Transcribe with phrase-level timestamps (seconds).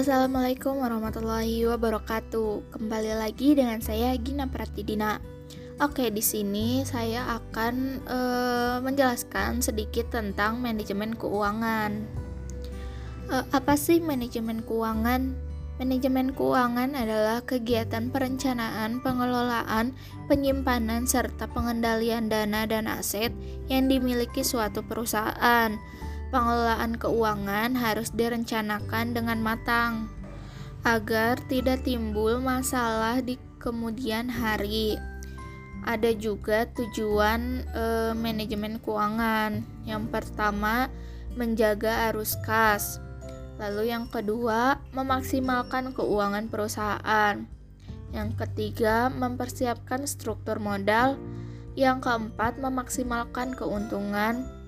[0.00, 2.72] Assalamualaikum warahmatullahi wabarakatuh.
[2.72, 5.20] Kembali lagi dengan saya Gina Pratidina.
[5.76, 8.18] Oke, di sini saya akan e,
[8.80, 12.08] menjelaskan sedikit tentang manajemen keuangan.
[13.28, 15.36] E, apa sih manajemen keuangan?
[15.76, 19.92] Manajemen keuangan adalah kegiatan perencanaan, pengelolaan,
[20.32, 23.36] penyimpanan, serta pengendalian dana dan aset
[23.68, 25.76] yang dimiliki suatu perusahaan
[26.30, 30.06] pengelolaan keuangan harus direncanakan dengan matang
[30.86, 34.96] agar tidak timbul masalah di kemudian hari.
[35.84, 37.84] Ada juga tujuan e,
[38.16, 39.64] manajemen keuangan.
[39.84, 40.88] Yang pertama,
[41.36, 43.00] menjaga arus kas.
[43.60, 47.44] Lalu yang kedua, memaksimalkan keuangan perusahaan.
[48.12, 51.20] Yang ketiga, mempersiapkan struktur modal.
[51.76, 54.59] Yang keempat, memaksimalkan keuntungan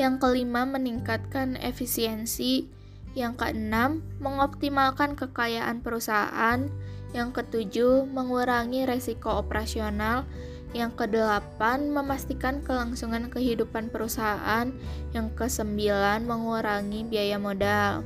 [0.00, 2.68] yang kelima, meningkatkan efisiensi.
[3.12, 6.64] Yang keenam, mengoptimalkan kekayaan perusahaan.
[7.12, 10.24] Yang ketujuh, mengurangi resiko operasional.
[10.72, 14.72] Yang kedelapan, memastikan kelangsungan kehidupan perusahaan.
[15.12, 18.00] Yang kesembilan, mengurangi biaya modal.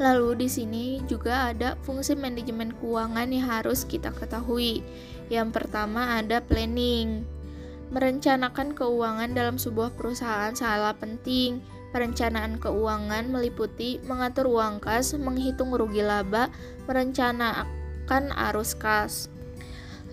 [0.00, 4.82] Lalu di sini juga ada fungsi manajemen keuangan yang harus kita ketahui.
[5.30, 7.22] Yang pertama ada planning.
[7.90, 11.58] Merencanakan keuangan dalam sebuah perusahaan sangatlah penting.
[11.90, 16.46] Perencanaan keuangan meliputi mengatur uang kas, menghitung rugi laba,
[16.86, 19.26] merencanakan arus kas.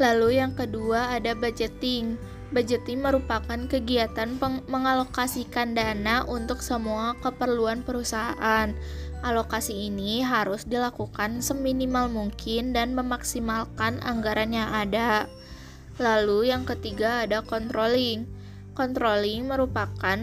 [0.01, 2.17] Lalu yang kedua ada budgeting.
[2.49, 8.73] Budgeting merupakan kegiatan mengalokasikan dana untuk semua keperluan perusahaan.
[9.21, 15.29] Alokasi ini harus dilakukan seminimal mungkin dan memaksimalkan anggaran yang ada.
[15.97, 18.29] Lalu yang ketiga ada controlling.
[18.77, 20.17] Controlling merupakan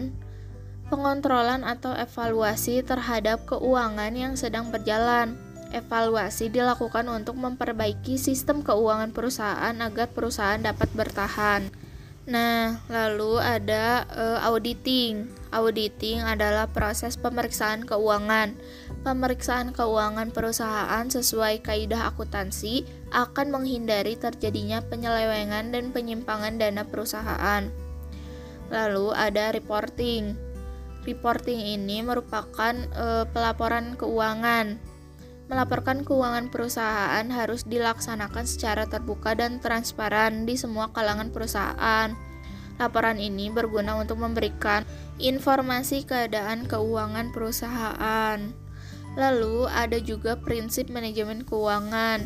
[0.87, 5.35] pengontrolan atau evaluasi terhadap keuangan yang sedang berjalan.
[5.75, 11.67] Evaluasi dilakukan untuk memperbaiki sistem keuangan perusahaan agar perusahaan dapat bertahan.
[12.25, 15.29] Nah, lalu ada uh, auditing.
[15.53, 18.57] Auditing adalah proses pemeriksaan keuangan.
[19.05, 27.69] Pemeriksaan keuangan perusahaan sesuai kaidah akuntansi akan menghindari terjadinya penyelewengan dan penyimpangan dana perusahaan.
[28.73, 30.33] Lalu ada reporting.
[31.05, 34.81] Reporting ini merupakan uh, pelaporan keuangan
[35.45, 42.17] Melaporkan keuangan perusahaan harus dilaksanakan secara terbuka dan transparan di semua kalangan perusahaan.
[42.81, 44.81] Laporan ini berguna untuk memberikan
[45.21, 48.64] informasi keadaan keuangan perusahaan.
[49.15, 52.23] Lalu, ada juga prinsip manajemen keuangan.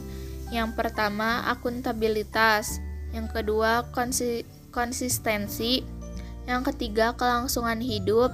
[0.49, 2.81] Yang pertama, akuntabilitas.
[3.13, 3.85] Yang kedua,
[4.73, 5.85] konsistensi.
[6.49, 8.33] Yang ketiga, kelangsungan hidup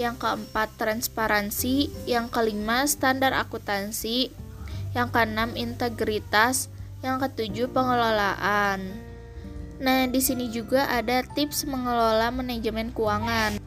[0.00, 4.32] yang keempat transparansi, yang kelima standar akuntansi,
[4.96, 6.72] yang keenam integritas,
[7.02, 8.94] yang ketujuh pengelolaan.
[9.82, 13.58] Nah, di sini juga ada tips mengelola manajemen keuangan.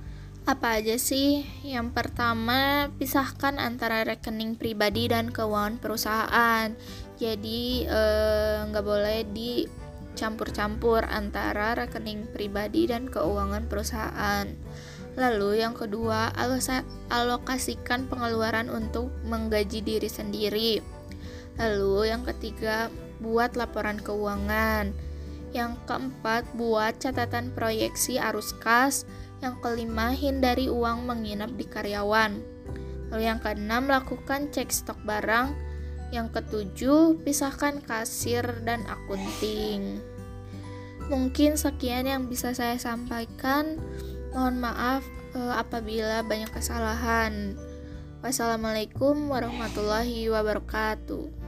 [0.46, 1.42] Apa aja sih?
[1.66, 6.70] Yang pertama, pisahkan antara rekening pribadi dan keuangan perusahaan.
[7.18, 14.46] Jadi, eh, nggak eh, boleh dicampur-campur antara rekening pribadi dan keuangan perusahaan.
[15.18, 16.30] Lalu yang kedua,
[17.10, 20.78] alokasikan pengeluaran untuk menggaji diri sendiri.
[21.58, 24.94] Lalu yang ketiga, buat laporan keuangan.
[25.58, 29.10] Yang keempat, buat catatan proyeksi arus kas.
[29.46, 32.42] Yang kelima, hindari uang menginap di karyawan.
[33.14, 35.54] Lalu yang keenam, lakukan cek stok barang.
[36.10, 40.02] Yang ketujuh, pisahkan kasir dan akunting.
[41.06, 43.78] Mungkin sekian yang bisa saya sampaikan.
[44.34, 45.06] Mohon maaf
[45.38, 47.54] uh, apabila banyak kesalahan.
[48.26, 51.45] Wassalamualaikum warahmatullahi wabarakatuh.